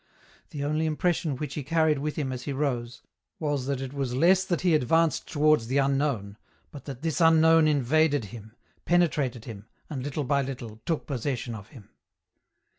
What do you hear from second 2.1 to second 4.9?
him as he rose, was that it was less that he